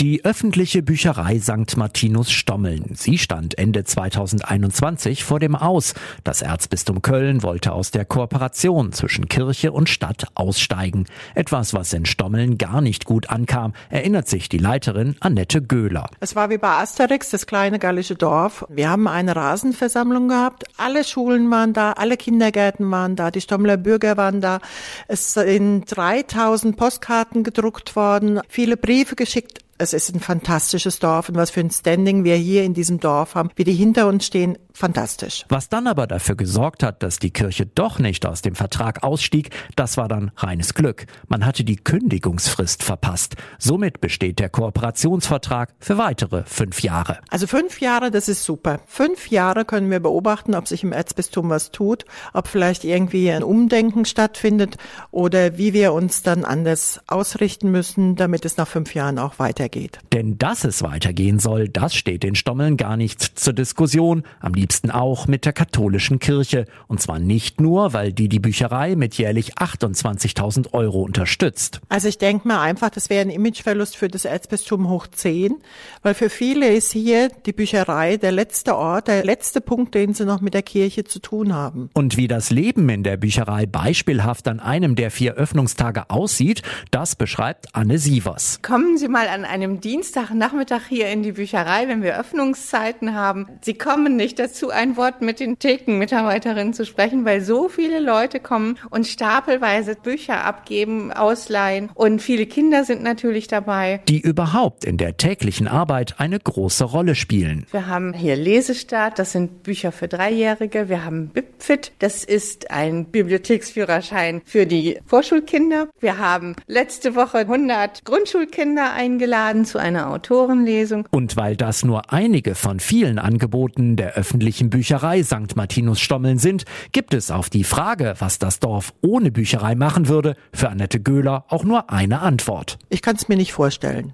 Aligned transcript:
Die 0.00 0.24
öffentliche 0.24 0.82
Bücherei 0.82 1.38
St. 1.38 1.76
Martinus 1.76 2.30
Stommeln. 2.30 2.92
Sie 2.94 3.18
stand 3.18 3.58
Ende 3.58 3.84
2021 3.84 5.24
vor 5.24 5.40
dem 5.40 5.54
Aus. 5.54 5.92
Das 6.24 6.40
Erzbistum 6.40 7.02
Köln 7.02 7.42
wollte 7.42 7.72
aus 7.72 7.90
der 7.90 8.06
Kooperation 8.06 8.94
zwischen 8.94 9.28
Kirche 9.28 9.72
und 9.72 9.90
Stadt 9.90 10.28
aussteigen. 10.34 11.04
Etwas, 11.34 11.74
was 11.74 11.92
in 11.92 12.06
Stommeln 12.06 12.56
gar 12.56 12.80
nicht 12.80 13.04
gut 13.04 13.28
ankam, 13.28 13.74
erinnert 13.90 14.26
sich 14.26 14.48
die 14.48 14.56
Leiterin 14.56 15.16
Annette 15.20 15.60
Göhler. 15.60 16.08
Es 16.18 16.34
war 16.34 16.48
wie 16.48 16.56
bei 16.56 16.78
Asterix, 16.78 17.28
das 17.28 17.44
kleine 17.44 17.78
gallische 17.78 18.14
Dorf. 18.14 18.64
Wir 18.70 18.88
haben 18.88 19.06
eine 19.06 19.36
Rasenversammlung 19.36 20.28
gehabt. 20.28 20.64
Alle 20.78 21.04
Schulen 21.04 21.50
waren 21.50 21.74
da, 21.74 21.92
alle 21.92 22.16
Kindergärten 22.16 22.90
waren 22.90 23.16
da, 23.16 23.30
die 23.30 23.42
Stommeler 23.42 23.76
Bürger 23.76 24.16
waren 24.16 24.40
da. 24.40 24.60
Es 25.08 25.34
sind 25.34 25.84
3000 25.94 26.74
Postkarten 26.78 27.44
gedruckt 27.44 27.96
worden, 27.96 28.40
viele 28.48 28.78
Briefe 28.78 29.14
geschickt 29.14 29.58
es 29.80 29.94
ist 29.94 30.14
ein 30.14 30.20
fantastisches 30.20 30.98
Dorf 30.98 31.30
und 31.30 31.36
was 31.36 31.50
für 31.50 31.60
ein 31.60 31.70
Standing 31.70 32.22
wir 32.22 32.36
hier 32.36 32.64
in 32.64 32.74
diesem 32.74 33.00
Dorf 33.00 33.34
haben, 33.34 33.50
wie 33.56 33.64
die 33.64 33.72
hinter 33.72 34.06
uns 34.06 34.26
stehen, 34.26 34.58
fantastisch. 34.74 35.46
Was 35.48 35.70
dann 35.70 35.86
aber 35.86 36.06
dafür 36.06 36.36
gesorgt 36.36 36.82
hat, 36.82 37.02
dass 37.02 37.18
die 37.18 37.30
Kirche 37.30 37.64
doch 37.66 37.98
nicht 37.98 38.26
aus 38.26 38.42
dem 38.42 38.54
Vertrag 38.54 39.02
ausstieg, 39.02 39.50
das 39.76 39.96
war 39.96 40.06
dann 40.06 40.32
reines 40.36 40.74
Glück. 40.74 41.06
Man 41.28 41.46
hatte 41.46 41.64
die 41.64 41.76
Kündigungsfrist 41.76 42.82
verpasst. 42.82 43.36
Somit 43.58 44.02
besteht 44.02 44.38
der 44.38 44.50
Kooperationsvertrag 44.50 45.72
für 45.80 45.96
weitere 45.96 46.44
fünf 46.44 46.82
Jahre. 46.82 47.18
Also 47.30 47.46
fünf 47.46 47.80
Jahre, 47.80 48.10
das 48.10 48.28
ist 48.28 48.44
super. 48.44 48.80
Fünf 48.86 49.30
Jahre 49.30 49.64
können 49.64 49.90
wir 49.90 50.00
beobachten, 50.00 50.54
ob 50.54 50.68
sich 50.68 50.82
im 50.82 50.92
Erzbistum 50.92 51.48
was 51.48 51.70
tut, 51.70 52.04
ob 52.34 52.48
vielleicht 52.48 52.84
irgendwie 52.84 53.30
ein 53.30 53.42
Umdenken 53.42 54.04
stattfindet 54.04 54.76
oder 55.10 55.56
wie 55.56 55.72
wir 55.72 55.94
uns 55.94 56.22
dann 56.22 56.44
anders 56.44 57.00
ausrichten 57.06 57.70
müssen, 57.70 58.16
damit 58.16 58.44
es 58.44 58.58
nach 58.58 58.68
fünf 58.68 58.94
Jahren 58.94 59.18
auch 59.18 59.38
weitergeht. 59.38 59.69
Denn 60.12 60.38
dass 60.38 60.64
es 60.64 60.82
weitergehen 60.82 61.38
soll, 61.38 61.68
das 61.68 61.94
steht 61.94 62.22
den 62.22 62.34
Stommeln 62.34 62.76
gar 62.76 62.96
nicht 62.96 63.22
zur 63.22 63.52
Diskussion. 63.52 64.24
Am 64.40 64.54
liebsten 64.54 64.90
auch 64.90 65.26
mit 65.26 65.44
der 65.44 65.52
katholischen 65.52 66.18
Kirche. 66.18 66.66
Und 66.88 67.00
zwar 67.00 67.18
nicht 67.18 67.60
nur, 67.60 67.92
weil 67.92 68.12
die 68.12 68.28
die 68.28 68.40
Bücherei 68.40 68.96
mit 68.96 69.14
jährlich 69.14 69.54
28.000 69.54 70.72
Euro 70.72 71.02
unterstützt. 71.02 71.80
Also 71.88 72.08
ich 72.08 72.18
denke 72.18 72.48
mal 72.48 72.60
einfach, 72.60 72.90
das 72.90 73.10
wäre 73.10 73.22
ein 73.22 73.30
Imageverlust 73.30 73.96
für 73.96 74.08
das 74.08 74.24
Erzbistum 74.24 74.88
hoch 74.88 75.06
10, 75.06 75.56
weil 76.02 76.14
für 76.14 76.30
viele 76.30 76.74
ist 76.74 76.92
hier 76.92 77.30
die 77.46 77.52
Bücherei 77.52 78.16
der 78.16 78.32
letzte 78.32 78.76
Ort, 78.76 79.08
der 79.08 79.24
letzte 79.24 79.60
Punkt, 79.60 79.94
den 79.94 80.14
sie 80.14 80.24
noch 80.24 80.40
mit 80.40 80.54
der 80.54 80.62
Kirche 80.62 81.04
zu 81.04 81.18
tun 81.18 81.54
haben. 81.54 81.90
Und 81.94 82.16
wie 82.16 82.28
das 82.28 82.50
Leben 82.50 82.88
in 82.88 83.02
der 83.02 83.16
Bücherei 83.16 83.66
beispielhaft 83.66 84.48
an 84.48 84.60
einem 84.60 84.96
der 84.96 85.10
vier 85.10 85.34
Öffnungstage 85.34 86.10
aussieht, 86.10 86.62
das 86.90 87.16
beschreibt 87.16 87.74
Anne 87.74 87.98
Sievers. 87.98 88.60
Kommen 88.62 88.98
Sie 88.98 89.08
mal 89.08 89.28
an 89.28 89.44
einem 89.62 89.80
Dienstagnachmittag 89.80 90.86
hier 90.88 91.08
in 91.08 91.22
die 91.22 91.32
Bücherei, 91.32 91.86
wenn 91.86 92.02
wir 92.02 92.18
Öffnungszeiten 92.18 93.14
haben. 93.14 93.46
Sie 93.60 93.74
kommen 93.74 94.16
nicht 94.16 94.38
dazu, 94.38 94.70
ein 94.70 94.96
Wort 94.96 95.20
mit 95.20 95.38
den 95.40 95.58
Thekenmitarbeiterinnen 95.58 96.72
zu 96.72 96.86
sprechen, 96.86 97.24
weil 97.24 97.42
so 97.42 97.68
viele 97.68 98.00
Leute 98.00 98.40
kommen 98.40 98.78
und 98.90 99.06
stapelweise 99.06 99.94
Bücher 99.94 100.44
abgeben, 100.44 101.12
ausleihen 101.12 101.90
und 101.94 102.22
viele 102.22 102.46
Kinder 102.46 102.84
sind 102.84 103.02
natürlich 103.02 103.48
dabei. 103.48 104.00
Die 104.08 104.20
überhaupt 104.20 104.84
in 104.84 104.96
der 104.96 105.16
täglichen 105.16 105.68
Arbeit 105.68 106.14
eine 106.18 106.38
große 106.38 106.84
Rolle 106.84 107.14
spielen. 107.14 107.66
Wir 107.70 107.86
haben 107.86 108.14
hier 108.14 108.36
Lesestart, 108.36 109.18
das 109.18 109.32
sind 109.32 109.62
Bücher 109.62 109.92
für 109.92 110.08
Dreijährige. 110.08 110.88
Wir 110.88 111.04
haben 111.04 111.28
BibFit, 111.28 111.92
das 111.98 112.24
ist 112.24 112.70
ein 112.70 113.06
Bibliotheksführerschein 113.06 114.40
für 114.44 114.66
die 114.66 114.98
Vorschulkinder. 115.04 115.88
Wir 116.00 116.18
haben 116.18 116.56
letzte 116.66 117.14
Woche 117.14 117.38
100 117.38 118.04
Grundschulkinder 118.04 118.92
eingeladen 119.40 119.64
zu 119.64 119.78
einer 119.78 120.10
Autorenlesung. 120.10 121.06
Und 121.10 121.36
weil 121.36 121.56
das 121.56 121.84
nur 121.84 122.12
einige 122.12 122.54
von 122.54 122.80
vielen 122.80 123.18
Angeboten 123.18 123.96
der 123.96 124.14
öffentlichen 124.14 124.70
Bücherei 124.70 125.22
St. 125.22 125.56
Martinus 125.56 126.00
Stommeln 126.00 126.38
sind, 126.38 126.64
gibt 126.92 127.14
es 127.14 127.30
auf 127.30 127.50
die 127.50 127.64
Frage, 127.64 128.14
was 128.18 128.38
das 128.38 128.60
Dorf 128.60 128.92
ohne 129.02 129.30
Bücherei 129.30 129.74
machen 129.74 130.08
würde, 130.08 130.36
für 130.52 130.68
Annette 130.68 131.00
Göhler 131.00 131.44
auch 131.48 131.64
nur 131.64 131.90
eine 131.90 132.20
Antwort. 132.20 132.78
Ich 132.88 133.02
kann 133.02 133.16
es 133.16 133.28
mir 133.28 133.36
nicht 133.36 133.52
vorstellen. 133.52 134.12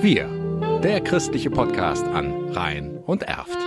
Wir, 0.00 0.28
der 0.82 1.00
christliche 1.00 1.50
Podcast 1.50 2.04
an 2.06 2.50
Rhein 2.52 2.98
und 3.04 3.24
Erft. 3.24 3.58